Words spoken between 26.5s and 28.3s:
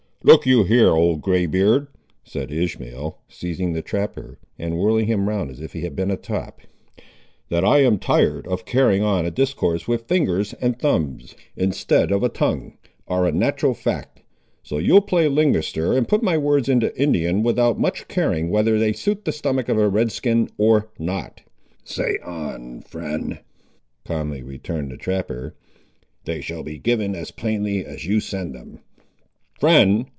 be given as plainly as you